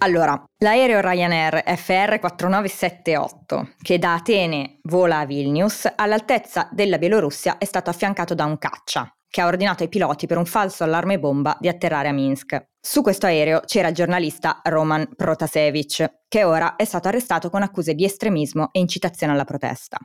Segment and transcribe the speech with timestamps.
[0.00, 7.90] Allora, l'aereo Ryanair FR4978, che da Atene vola a Vilnius, all'altezza della Bielorussia è stato
[7.90, 11.66] affiancato da un caccia, che ha ordinato ai piloti per un falso allarme bomba di
[11.66, 12.68] atterrare a Minsk.
[12.80, 17.94] Su questo aereo c'era il giornalista Roman Protasevich, che ora è stato arrestato con accuse
[17.94, 19.98] di estremismo e incitazione alla protesta.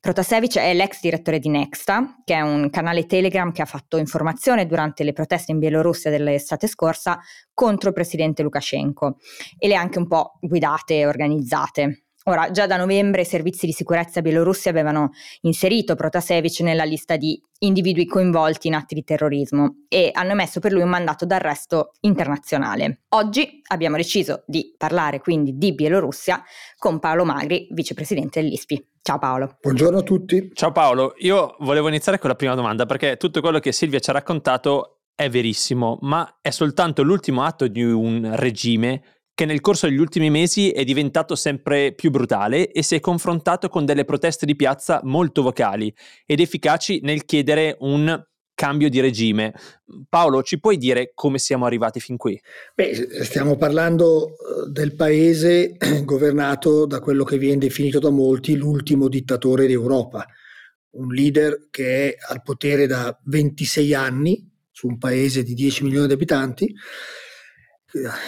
[0.00, 4.66] Protasevich è l'ex direttore di Nexta, che è un canale Telegram che ha fatto informazione
[4.66, 7.18] durante le proteste in Bielorussia dell'estate scorsa
[7.52, 9.16] contro il presidente Lukashenko
[9.58, 12.04] e le ha anche un po' guidate e organizzate.
[12.28, 15.12] Ora, già da novembre i servizi di sicurezza bielorussi avevano
[15.42, 20.72] inserito Protasevich nella lista di individui coinvolti in atti di terrorismo e hanno emesso per
[20.72, 23.04] lui un mandato d'arresto internazionale.
[23.14, 26.42] Oggi abbiamo deciso di parlare quindi di Bielorussia
[26.76, 28.86] con Paolo Magri, vicepresidente dell'ISPI.
[29.00, 29.56] Ciao Paolo.
[29.62, 30.50] Buongiorno a tutti.
[30.52, 34.10] Ciao Paolo, io volevo iniziare con la prima domanda perché tutto quello che Silvia ci
[34.10, 39.86] ha raccontato è verissimo, ma è soltanto l'ultimo atto di un regime che nel corso
[39.86, 44.44] degli ultimi mesi è diventato sempre più brutale e si è confrontato con delle proteste
[44.44, 45.94] di piazza molto vocali
[46.26, 48.20] ed efficaci nel chiedere un
[48.52, 49.54] cambio di regime.
[50.08, 52.36] Paolo, ci puoi dire come siamo arrivati fin qui?
[52.74, 59.06] Beh, stiamo parlando eh, del paese governato da quello che viene definito da molti l'ultimo
[59.06, 60.26] dittatore d'Europa,
[60.96, 66.08] un leader che è al potere da 26 anni su un paese di 10 milioni
[66.08, 66.74] di abitanti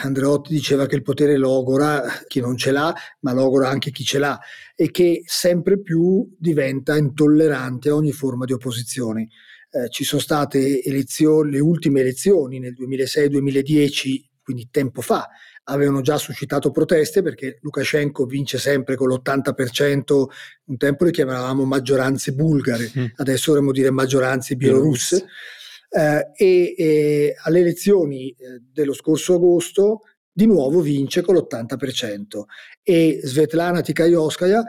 [0.03, 4.19] Andreotti diceva che il potere logora chi non ce l'ha, ma logora anche chi ce
[4.19, 4.39] l'ha
[4.75, 9.29] e che sempre più diventa intollerante a ogni forma di opposizione.
[9.71, 15.29] Eh, ci sono state elezioni, le ultime elezioni nel 2006-2010, quindi tempo fa,
[15.65, 20.25] avevano già suscitato proteste perché Lukashenko vince sempre con l'80%,
[20.65, 23.05] un tempo le chiamavamo maggioranze bulgare, mm.
[23.17, 25.17] adesso dovremmo dire maggioranze bielorusse.
[25.17, 25.59] Bielorusse
[25.91, 30.01] eh, e, e, alle elezioni eh, dello scorso agosto
[30.33, 32.45] di nuovo vince con l'80%
[32.83, 34.65] e Svetlana Tikhanovskaya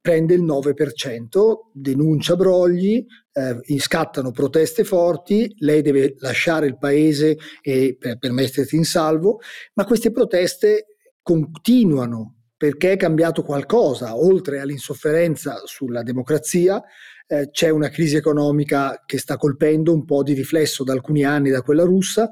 [0.00, 7.96] prende il 9%, denuncia brogli, eh, scattano proteste forti, lei deve lasciare il paese e,
[7.98, 9.40] per, per mettersi in salvo,
[9.74, 10.86] ma queste proteste
[11.22, 16.82] continuano perché è cambiato qualcosa, oltre all'insofferenza sulla democrazia,
[17.26, 21.50] eh, c'è una crisi economica che sta colpendo un po' di riflesso da alcuni anni
[21.50, 22.30] da quella russa,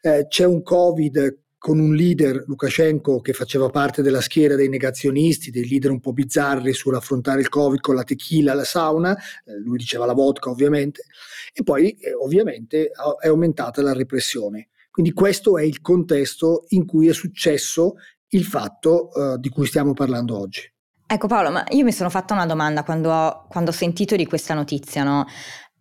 [0.00, 5.50] eh, c'è un Covid con un leader, Lukashenko, che faceva parte della schiera dei negazionisti,
[5.50, 9.78] dei leader un po' bizzarri sull'affrontare il Covid con la tequila, la sauna, eh, lui
[9.78, 11.06] diceva la vodka ovviamente,
[11.52, 14.68] e poi eh, ovviamente è aumentata la repressione.
[14.90, 17.96] Quindi questo è il contesto in cui è successo
[18.28, 20.62] il fatto uh, di cui stiamo parlando oggi.
[21.08, 24.26] Ecco Paolo, ma io mi sono fatta una domanda quando ho, quando ho sentito di
[24.26, 25.24] questa notizia, no?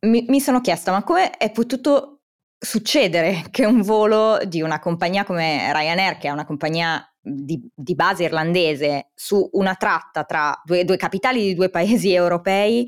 [0.02, 2.22] mi, mi sono chiesta, ma come è potuto
[2.58, 7.96] succedere che un volo di una compagnia come Ryanair, che è una compagnia di, di
[7.96, 12.88] base irlandese, su una tratta tra due, due, capitali di due paesi europei,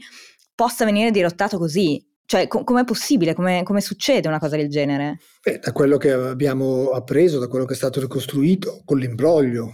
[0.55, 2.03] possa venire dirottato così?
[2.27, 3.33] Cioè, com- com'è possibile?
[3.33, 5.17] Come, come succede una cosa del genere?
[5.41, 9.73] Beh, da quello che abbiamo appreso, da quello che è stato ricostruito, con l'imbroglio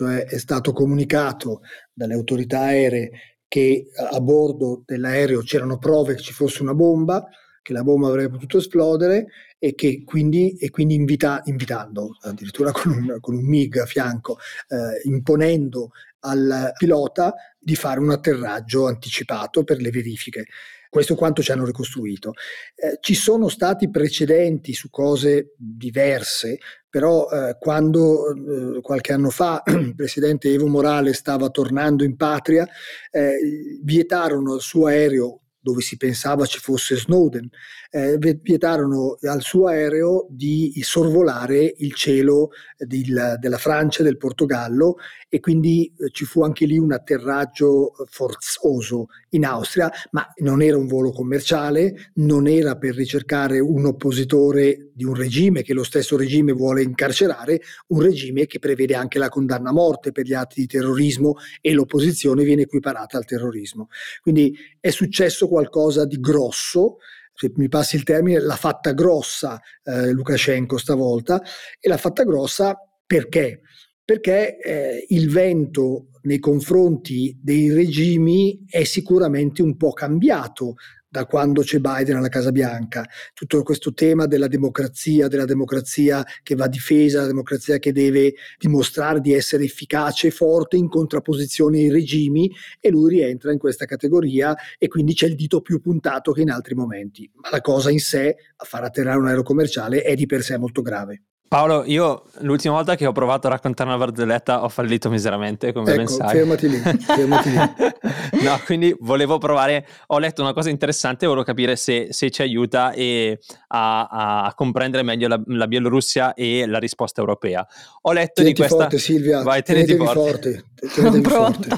[0.00, 1.60] cioè è stato comunicato
[1.92, 3.10] dalle autorità aeree
[3.46, 7.26] che a bordo dell'aereo c'erano prove che ci fosse una bomba,
[7.60, 9.26] che la bomba avrebbe potuto esplodere
[9.58, 14.38] e che quindi, e quindi invita, invitando, addirittura con un, con un, MIG a fianco,
[14.68, 15.90] eh, imponendo
[16.20, 20.46] al pilota di fare un atterraggio anticipato per le verifiche.
[20.90, 22.32] Questo quanto ci hanno ricostruito.
[22.74, 26.58] Eh, ci sono stati precedenti su cose diverse,
[26.88, 32.68] però eh, quando eh, qualche anno fa il presidente Evo Morales stava tornando in patria,
[33.12, 33.38] eh,
[33.82, 37.48] vietarono al suo aereo dove si pensava ci fosse Snowden,
[37.90, 44.96] eh, vietarono al suo aereo di sorvolare il cielo del, della Francia e del Portogallo
[45.32, 50.76] e quindi eh, ci fu anche lì un atterraggio forzoso in Austria, ma non era
[50.76, 56.16] un volo commerciale, non era per ricercare un oppositore di un regime che lo stesso
[56.16, 60.62] regime vuole incarcerare, un regime che prevede anche la condanna a morte per gli atti
[60.62, 63.88] di terrorismo e l'opposizione viene equiparata al terrorismo.
[64.20, 66.96] Quindi è successo qualcosa di grosso,
[67.32, 71.40] se mi passi il termine, l'ha fatta grossa eh, Lukashenko stavolta
[71.78, 72.76] e l'ha fatta grossa
[73.06, 73.62] perché?
[74.10, 80.74] Perché eh, il vento nei confronti dei regimi è sicuramente un po' cambiato
[81.08, 86.56] da quando c'è Biden alla Casa Bianca, tutto questo tema della democrazia, della democrazia che
[86.56, 91.90] va difesa, la democrazia che deve dimostrare di essere efficace e forte in contrapposizione ai
[91.92, 96.40] regimi e lui rientra in questa categoria e quindi c'è il dito più puntato che
[96.40, 97.30] in altri momenti.
[97.34, 100.58] Ma la cosa in sé, a far atterrare un aereo commerciale, è di per sé
[100.58, 101.26] molto grave.
[101.50, 105.88] Paolo, io l'ultima volta che ho provato a raccontare una barzelletta ho fallito miseramente, come
[105.88, 106.28] ecco, ben sai.
[106.28, 107.56] Fermati lì, fermati lì.
[108.46, 112.92] no, quindi volevo provare, ho letto una cosa interessante, volevo capire se, se ci aiuta
[112.92, 117.66] e a, a, comprendere meglio la, la, Bielorussia e la risposta europea.
[118.02, 118.82] Ho letto teniti di questa...
[118.84, 120.12] forte Silvia, Vai, teniti forte.
[120.12, 120.64] forte.
[120.94, 121.68] Tenetevi forte.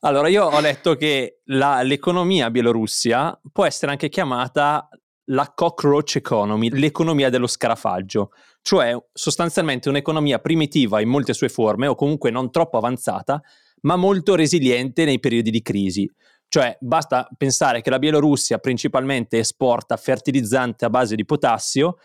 [0.00, 4.90] Allora, io ho letto che la, l'economia bielorussia può essere anche chiamata
[5.30, 8.30] la cockroach economy, l'economia dello scarafaggio,
[8.66, 13.40] cioè sostanzialmente un'economia primitiva in molte sue forme o comunque non troppo avanzata,
[13.82, 16.10] ma molto resiliente nei periodi di crisi.
[16.48, 21.98] Cioè basta pensare che la Bielorussia principalmente esporta fertilizzante a base di potassio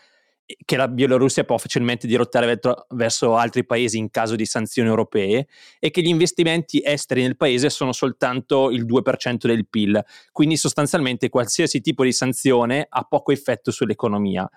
[0.64, 2.60] che la Bielorussia può facilmente dirottare
[2.90, 5.48] verso altri paesi in caso di sanzioni europee
[5.80, 10.00] e che gli investimenti esteri nel paese sono soltanto il 2% del PIL,
[10.30, 14.48] quindi sostanzialmente qualsiasi tipo di sanzione ha poco effetto sull'economia.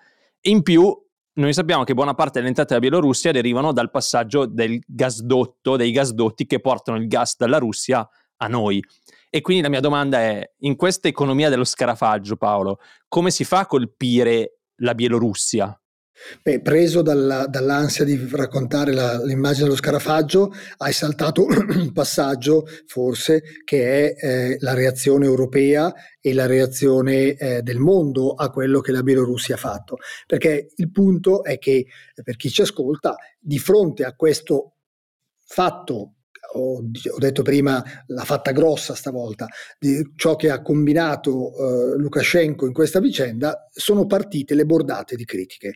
[0.42, 0.96] In più,
[1.36, 5.92] noi sappiamo che buona parte delle entrate della Bielorussia derivano dal passaggio del gasdotto, dei
[5.92, 8.82] gasdotti che portano il gas dalla Russia a noi.
[9.30, 12.80] E quindi la mia domanda è, in questa economia dello scarafaggio, Paolo,
[13.10, 15.78] come si fa a colpire la Bielorussia?
[16.42, 23.44] Beh, preso dalla, dall'ansia di raccontare la, l'immagine dello scarafaggio, hai saltato un passaggio, forse,
[23.64, 28.92] che è eh, la reazione europea e la reazione eh, del mondo a quello che
[28.92, 29.98] la Bielorussia ha fatto.
[30.26, 31.86] Perché il punto è che,
[32.24, 34.76] per chi ci ascolta, di fronte a questo
[35.46, 36.15] fatto
[36.54, 39.48] ho, ho, detto prima, l'ha fatta grossa stavolta,
[39.80, 45.26] di ciò che ha combinato eh, Lukashenko in questa vicenda, sono partite le bordate di
[45.26, 45.74] critiche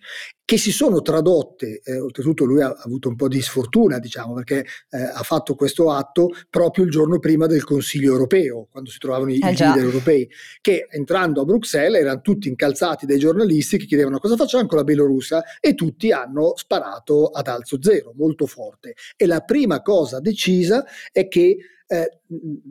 [0.49, 4.65] che si sono tradotte, eh, oltretutto lui ha, avuto un po' di sfortuna, diciamo, perché
[4.89, 9.29] eh, ha fatto questo atto proprio il giorno prima del Consiglio europeo, quando si trovavano
[9.29, 10.27] i, eh i leader europei,
[10.59, 14.83] che entrando a Bruxelles erano tutti incalzati dai giornalisti che chiedevano cosa facciamo con la
[14.83, 15.43] Bielorussia?
[15.59, 18.95] E tutti hanno sparato ad alzo zero, molto forte.
[19.15, 20.58] E la prima cosa decisa
[21.11, 21.57] è che
[21.87, 22.19] eh,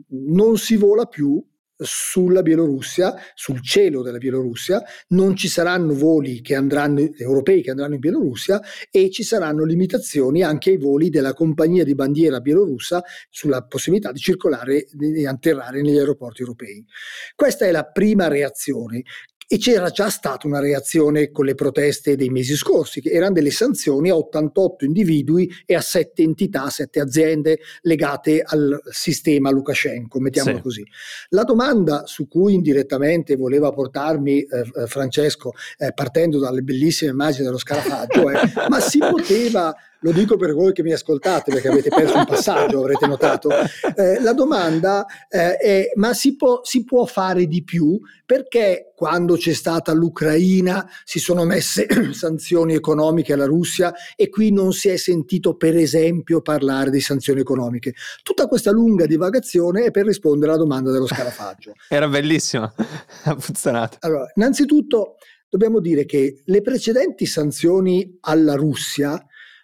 [0.09, 1.43] non si vola più
[1.81, 7.93] sulla Bielorussia, sul cielo della Bielorussia, non ci saranno voli che andranno, europei che andranno
[7.93, 13.63] in Bielorussia e ci saranno limitazioni anche ai voli della compagnia di bandiera bielorussa sulla
[13.63, 16.85] possibilità di circolare e atterrare negli aeroporti europei.
[17.33, 19.03] Questa è la prima reazione
[19.51, 23.49] e c'era già stata una reazione con le proteste dei mesi scorsi, che erano delle
[23.49, 30.57] sanzioni a 88 individui e a 7 entità, 7 aziende legate al sistema Lukashenko, mettiamolo
[30.57, 30.61] sì.
[30.61, 30.87] così.
[31.29, 34.45] La domanda su cui indirettamente voleva portarmi eh,
[34.83, 40.37] eh Francesco, eh, partendo dalle bellissime immagini dello scarafaggio, è ma si poteva lo dico
[40.37, 43.49] per voi che mi ascoltate perché avete perso un passaggio, avrete notato.
[43.95, 47.99] Eh, la domanda eh, è: ma si può, si può fare di più?
[48.25, 54.71] Perché quando c'è stata l'Ucraina si sono messe sanzioni economiche alla Russia e qui non
[54.71, 57.93] si è sentito, per esempio, parlare di sanzioni economiche?
[58.23, 61.73] Tutta questa lunga divagazione è per rispondere alla domanda dello scarafaggio.
[61.89, 62.71] Era bellissima,
[63.25, 63.97] ha funzionato.
[64.01, 65.15] Allora, innanzitutto
[65.49, 69.19] dobbiamo dire che le precedenti sanzioni alla Russia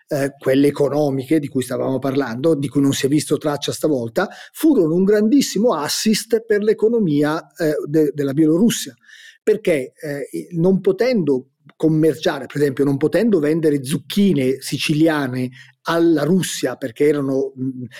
[0.07, 4.29] eh, quelle economiche di cui stavamo parlando, di cui non si è visto traccia stavolta,
[4.51, 8.93] furono un grandissimo assist per l'economia eh, de- della Bielorussia,
[9.41, 15.49] perché eh, non potendo commerciare, per esempio, non potendo vendere zucchine siciliane
[15.87, 17.53] alla Russia perché erano,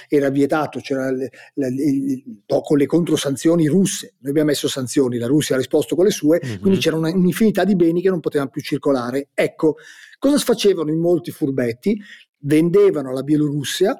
[0.07, 5.27] era vietato, c'era le, le, le, con le controsanzioni russe, noi abbiamo messo sanzioni, la
[5.27, 6.61] Russia ha risposto con le sue, mm-hmm.
[6.61, 9.29] quindi c'era una, un'infinità di beni che non potevano più circolare.
[9.33, 9.75] Ecco,
[10.25, 12.01] cosa facevano in molti furbetti?
[12.39, 13.95] Vendevano alla Bielorussia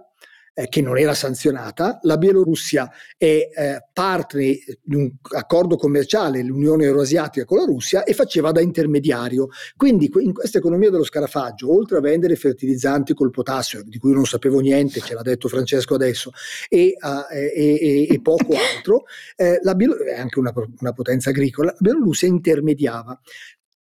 [0.55, 1.99] eh, che non era sanzionata.
[2.03, 8.13] La Bielorussia è eh, partner di un accordo commerciale, l'Unione Euroasiatica con la Russia, e
[8.13, 9.49] faceva da intermediario.
[9.75, 14.25] Quindi in questa economia dello scarafaggio, oltre a vendere fertilizzanti col potassio, di cui non
[14.25, 16.31] sapevo niente, ce l'ha detto Francesco adesso,
[16.69, 19.03] e, uh, e, e, e poco altro,
[19.35, 23.19] eh, la Bielor- è anche una, una potenza agricola, la Bielorussia intermediava.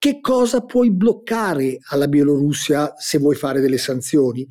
[0.02, 4.44] Che cosa puoi bloccare alla Bielorussia se vuoi fare delle sanzioni?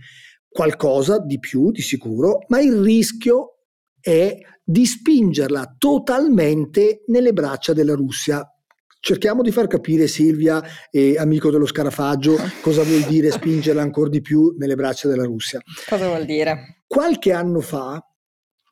[0.51, 3.59] qualcosa di più di sicuro, ma il rischio
[3.99, 8.45] è di spingerla totalmente nelle braccia della Russia.
[8.99, 14.21] Cerchiamo di far capire Silvia e amico dello scarafaggio cosa vuol dire spingerla ancora di
[14.21, 15.61] più nelle braccia della Russia.
[15.87, 16.83] Cosa vuol dire?
[16.85, 18.05] Qualche anno fa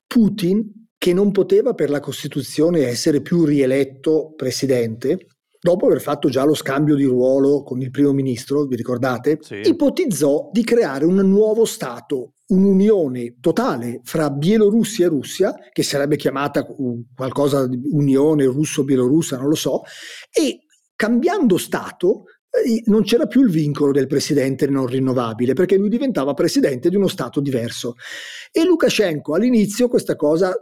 [0.05, 5.27] Putin che non poteva per la Costituzione essere più rieletto presidente,
[5.61, 9.61] dopo aver fatto già lo scambio di ruolo con il primo ministro, vi ricordate, sì.
[9.63, 16.65] ipotizzò di creare un nuovo Stato, un'unione totale fra Bielorussia e Russia, che sarebbe chiamata
[17.15, 19.83] qualcosa di unione russo-bielorussa, non lo so,
[20.31, 20.61] e
[20.95, 26.33] cambiando Stato eh, non c'era più il vincolo del presidente non rinnovabile perché lui diventava
[26.33, 27.95] presidente di uno Stato diverso.
[28.51, 30.53] E Lukashenko all'inizio questa cosa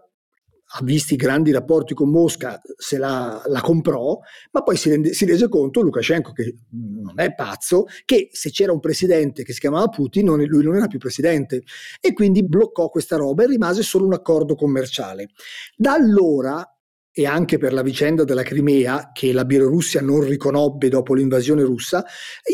[0.69, 4.19] ha i grandi rapporti con Mosca, se la, la comprò,
[4.51, 8.73] ma poi si, rende, si, rese conto, Lukashenko, che non è pazzo, che se c'era
[8.73, 11.63] un presidente che si chiamava Putin, non, lui non era più presidente.
[12.01, 15.29] E quindi bloccò questa roba e rimase solo un accordo commerciale.
[15.75, 16.76] Da allora
[17.19, 22.05] e anche per la vicenda della Crimea, che la Bielorussia non riconobbe dopo l'invasione russa,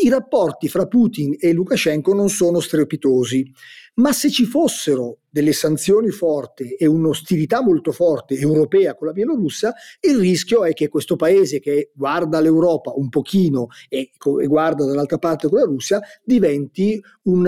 [0.02, 3.52] i rapporti fra Putin e Lukashenko non sono strepitosi.
[3.96, 9.74] Ma se ci fossero delle sanzioni forti e un'ostilità molto forte europea con la Bielorussia,
[10.00, 15.18] il rischio è che questo paese che guarda l'Europa un pochino e, e guarda dall'altra
[15.18, 17.46] parte con la Russia diventi un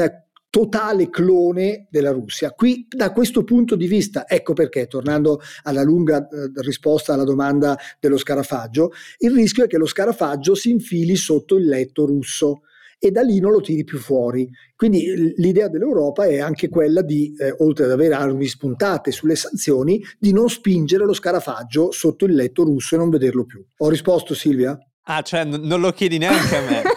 [0.56, 2.50] totale clone della Russia.
[2.52, 7.76] Qui da questo punto di vista, ecco perché, tornando alla lunga eh, risposta alla domanda
[8.00, 12.62] dello scarafaggio, il rischio è che lo scarafaggio si infili sotto il letto russo
[12.98, 14.48] e da lì non lo tiri più fuori.
[14.74, 20.02] Quindi l'idea dell'Europa è anche quella di, eh, oltre ad avere armi spuntate sulle sanzioni,
[20.18, 23.62] di non spingere lo scarafaggio sotto il letto russo e non vederlo più.
[23.76, 24.74] Ho risposto Silvia?
[25.02, 26.82] Ah, cioè n- non lo chiedi neanche a me.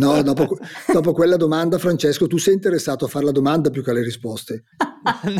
[0.00, 0.58] No, dopo,
[0.92, 4.64] dopo, quella domanda, Francesco, tu sei interessato a fare la domanda più che alle risposte.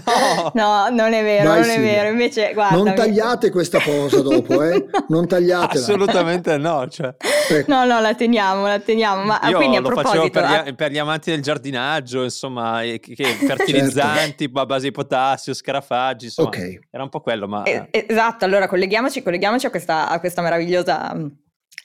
[0.05, 0.51] no.
[0.55, 2.09] no, non è vero, Vai, non è vero.
[2.11, 4.87] Invece, guarda, non tagliate questa cosa dopo, eh?
[5.09, 5.81] Non tagliatela.
[5.81, 6.87] Assolutamente no.
[6.89, 7.15] Cioè.
[7.49, 7.73] Ecco.
[7.73, 9.25] No, no, la teniamo, la teniamo.
[9.25, 14.45] Ma Io quindi, lo facevo per gli, per gli, amanti del giardinaggio, insomma, che, fertilizzanti
[14.45, 14.61] certo.
[14.61, 16.79] a base di potassio, scarafaggi, insomma, okay.
[16.91, 17.49] era un po' quello.
[17.49, 17.63] Ma...
[17.65, 21.15] Eh, esatto, allora colleghiamoci, colleghiamoci a, questa, a questa meravigliosa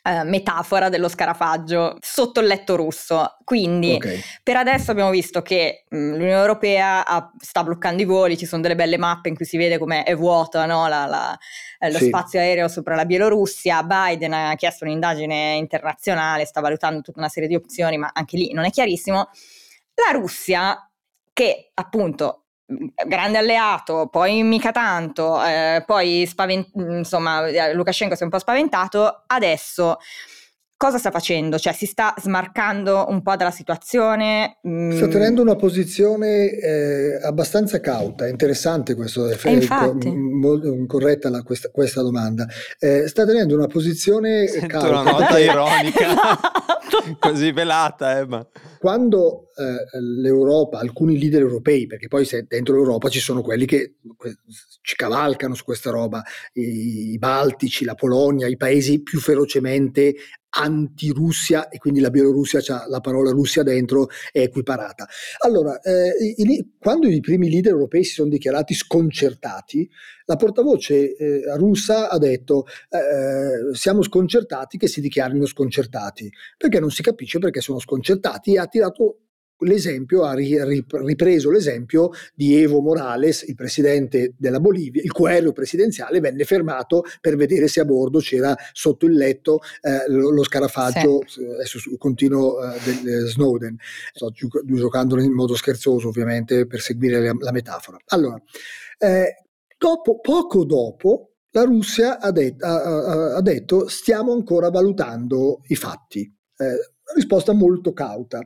[0.08, 3.38] eh, metafora dello scarafaggio sotto il letto russo.
[3.44, 4.22] Quindi okay.
[4.44, 8.46] per adesso abbiamo visto che mh, mm, l'Unione Europea ha, sta bloccando i voli, ci
[8.46, 10.88] sono delle belle mappe in cui si vede come è vuota no?
[10.88, 11.36] la, la,
[11.80, 12.06] eh, lo sì.
[12.06, 13.82] spazio aereo sopra la Bielorussia.
[13.82, 18.54] Biden ha chiesto un'indagine internazionale, sta valutando tutta una serie di opzioni, ma anche lì
[18.54, 19.30] non è chiarissimo.
[19.96, 20.88] La Russia,
[21.34, 22.45] che appunto
[23.08, 28.40] grande alleato, poi mica tanto, eh, poi spavent- insomma eh, Lukashenko si è un po'
[28.40, 29.98] spaventato, adesso
[30.78, 31.58] cosa sta facendo?
[31.58, 34.60] Cioè si sta smarcando un po' dalla situazione?
[34.68, 34.92] Mm.
[34.92, 40.10] Sta tenendo una posizione eh, abbastanza cauta, interessante questo, è infatti.
[40.12, 42.46] molto corretta la, questa, questa, domanda.
[42.80, 44.90] Eh, sta tenendo una posizione Sento cauta.
[44.90, 46.06] una nota ironica.
[47.20, 48.48] così velata, eh,
[48.80, 53.96] quando eh, l'Europa, alcuni leader europei, perché poi dentro l'Europa ci sono quelli che
[54.82, 56.24] ci cavalcano su questa roba,
[56.54, 60.16] i, i baltici, la Polonia, i paesi più ferocemente
[60.58, 65.08] anti-Russia e quindi la Bielorussia ha la parola Russia dentro è equiparata.
[65.40, 69.90] Allora, eh, i, quando i primi leader europei si sono dichiarati sconcertati,
[70.26, 76.92] la portavoce eh, russa ha detto eh, siamo sconcertati che si dichiarino sconcertati, perché non
[76.92, 79.20] si capisce perché sono sconcertati e ha tirato
[79.60, 86.44] l'esempio, ha ripreso l'esempio di Evo Morales, il presidente della Bolivia, il aereo presidenziale venne
[86.44, 91.44] fermato per vedere se a bordo c'era sotto il letto eh, lo, lo, scarafaggio, sì.
[91.44, 93.78] adesso continuo, eh, del Snowden.
[94.14, 94.32] Sto
[94.66, 97.98] giocando in modo scherzoso ovviamente per seguire la, la metafora.
[98.08, 98.42] Allora,
[98.98, 99.45] eh,
[99.86, 106.22] dopo, poco dopo la Russia ha, det- ha, ha, detto stiamo ancora valutando i fatti.
[106.58, 108.42] Eh, risposta molto cauta.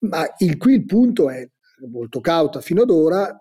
[0.00, 1.48] Ma il, qui il punto è
[1.88, 3.34] molto cauta fino ad ora,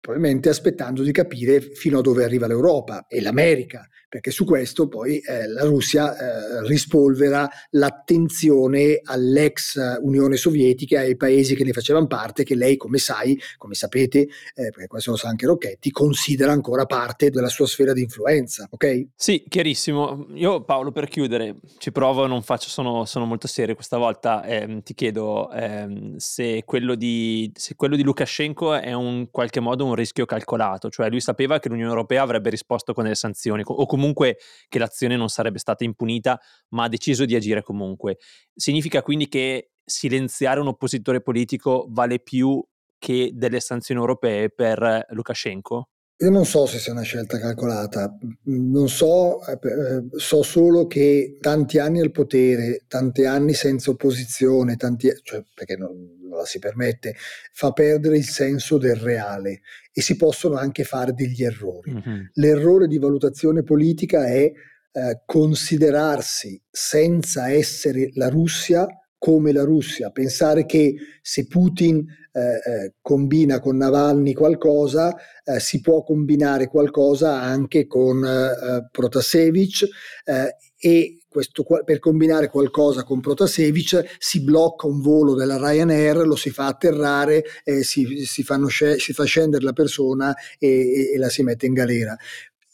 [0.00, 5.18] probabilmente aspettando di capire fino a dove arriva l'Europa e l'America perché su questo poi
[5.20, 12.08] eh, la Russia eh, rispolvera l'attenzione all'ex Unione Sovietica e ai paesi che ne facevano
[12.08, 16.50] parte, che lei, come sai, come sapete, eh, perché questo lo sa anche Rocchetti, considera
[16.50, 19.06] ancora parte della sua sfera di influenza, ok?
[19.14, 20.26] Sì, chiarissimo.
[20.34, 24.82] Io Paolo, per chiudere, ci provo, non faccio, sono, sono molto serio questa volta, ehm,
[24.82, 29.89] ti chiedo ehm, se, quello di, se quello di Lukashenko è in qualche modo un
[29.94, 34.38] rischio calcolato, cioè lui sapeva che l'Unione Europea avrebbe risposto con delle sanzioni o comunque
[34.68, 38.18] che l'azione non sarebbe stata impunita, ma ha deciso di agire comunque.
[38.54, 42.62] Significa quindi che silenziare un oppositore politico vale più
[42.98, 45.88] che delle sanzioni europee per Lukashenko?
[46.22, 51.38] Io non so se sia una scelta calcolata, non so, eh, eh, so solo che
[51.40, 56.58] tanti anni al potere, tanti anni senza opposizione, tanti, cioè perché non, non la si
[56.58, 57.14] permette,
[57.52, 61.92] fa perdere il senso del reale e si possono anche fare degli errori.
[61.92, 62.24] Mm-hmm.
[62.34, 64.52] L'errore di valutazione politica è
[64.92, 68.86] eh, considerarsi senza essere la Russia
[69.20, 75.82] come la Russia, pensare che se Putin eh, eh, combina con Navalny qualcosa, eh, si
[75.82, 79.86] può combinare qualcosa anche con eh, eh, Protasevich
[80.24, 86.34] eh, e questo, per combinare qualcosa con Protasevich si blocca un volo della Ryanair, lo
[86.34, 87.44] si fa atterrare,
[87.82, 92.16] si, si, si, fa scendere la persona e, e, e la si mette in galera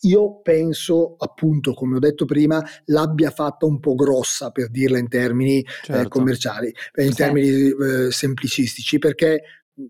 [0.00, 5.08] io penso, appunto, come ho detto prima, l'abbia fatta un po' grossa per dirla in
[5.08, 6.02] termini eh, certo.
[6.02, 9.42] eh, commerciali, in termini eh, semplicistici, perché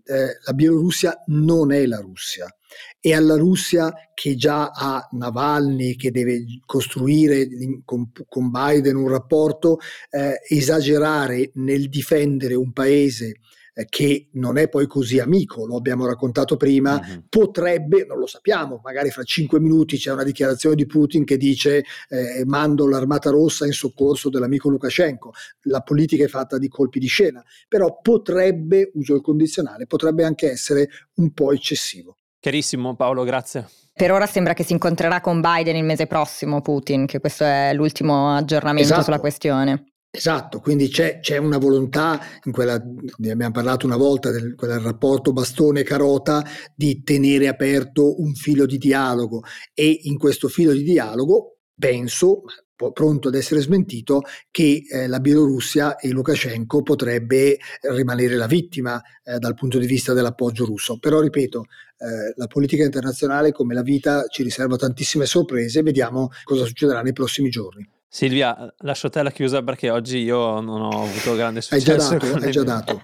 [0.03, 2.47] eh, la Bielorussia non è la Russia.
[2.99, 7.47] E alla Russia che già ha Navalny, che deve costruire
[7.85, 13.39] con, con Biden un rapporto, eh, esagerare nel difendere un paese
[13.85, 17.19] che non è poi così amico, lo abbiamo raccontato prima, mm-hmm.
[17.29, 21.83] potrebbe, non lo sappiamo, magari fra cinque minuti c'è una dichiarazione di Putin che dice
[22.09, 25.31] eh, mando l'armata rossa in soccorso dell'amico Lukashenko,
[25.63, 30.49] la politica è fatta di colpi di scena, però potrebbe, uso il condizionale, potrebbe anche
[30.49, 32.17] essere un po' eccessivo.
[32.39, 33.67] Chiarissimo Paolo, grazie.
[33.93, 37.73] Per ora sembra che si incontrerà con Biden il mese prossimo Putin, che questo è
[37.73, 39.03] l'ultimo aggiornamento esatto.
[39.03, 39.85] sulla questione.
[40.17, 42.81] Esatto, quindi c'è, c'è, una volontà, in quella,
[43.17, 46.43] ne abbiamo parlato una volta, del quel rapporto bastone-carota,
[46.73, 49.43] di tenere aperto un filo di dialogo
[49.75, 52.45] e in questo filo di dialogo penso,
[52.93, 59.37] pronto ad essere smentito, che eh, la Bielorussia e Lukashenko potrebbe rimanere la vittima eh,
[59.37, 60.97] dal punto di vista dell'appoggio russo.
[60.97, 61.65] Però ripeto,
[61.99, 67.13] eh, la politica internazionale come la vita ci riserva tantissime sorprese, vediamo cosa succederà nei
[67.13, 67.87] prossimi giorni.
[68.09, 72.13] Silvia, lascio te la chiusa perché oggi io non ho avuto grande successo.
[72.13, 73.01] Hai già dato, hai già dato.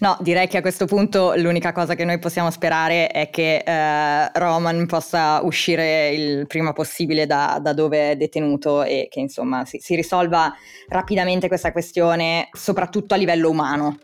[0.00, 4.30] no, direi che a questo punto l'unica cosa che noi possiamo sperare è che eh,
[4.34, 9.78] Roman possa uscire il prima possibile da, da, dove è detenuto e che insomma si,
[9.80, 10.54] si risolva
[10.88, 13.98] rapidamente questa questione, soprattutto a livello umano.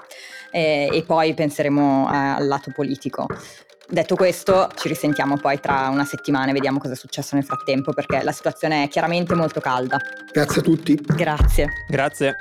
[0.50, 3.26] E, e poi penseremo al lato politico.
[3.88, 7.92] Detto questo, ci risentiamo poi tra una settimana e vediamo cosa è successo nel frattempo
[7.92, 9.98] perché la situazione è chiaramente molto calda.
[10.32, 10.94] Grazie a tutti.
[10.94, 11.68] Grazie.
[11.86, 12.36] Grazie.